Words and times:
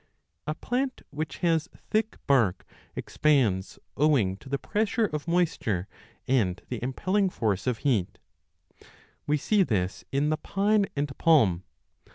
82g 0.47 0.47
a 0.47 0.51
A 0.51 0.55
plant 0.55 1.01
which 1.11 1.37
has 1.37 1.69
thick 1.91 2.17
bark 2.25 2.65
expands 2.95 3.77
owing 3.95 4.35
to 4.37 4.49
the 4.49 4.57
pressure 4.57 5.05
of 5.05 5.27
moisture 5.27 5.87
and 6.27 6.59
the 6.69 6.81
impelling 6.81 7.29
force 7.29 7.67
of 7.67 7.77
heat; 7.85 8.17
we 9.27 9.37
see 9.37 9.61
this 9.61 10.03
in 10.11 10.31
the 10.31 10.37
pine 10.37 10.87
and 10.95 11.15
palm. 11.19 11.65